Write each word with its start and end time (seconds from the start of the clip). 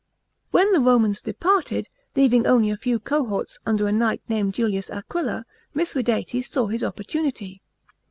When 0.49 0.71
the 0.71 0.79
Romans 0.79 1.21
departed, 1.21 1.87
leaving 2.15 2.47
only 2.47 2.71
a 2.71 2.75
few 2.75 2.97
cohorts 2.99 3.59
under 3.67 3.85
a 3.87 3.91
knight 3.91 4.23
named 4.27 4.55
Julius 4.55 4.89
Aqnila, 4.89 5.43
Mithradates 5.75 6.49
saw 6.49 6.65
his 6.65 6.83
op 6.83 6.95
portunity. 6.97 7.59